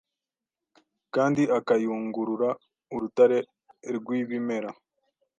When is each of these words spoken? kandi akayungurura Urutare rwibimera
kandi 1.15 1.41
akayungurura 1.57 2.49
Urutare 2.95 3.39
rwibimera 3.97 4.69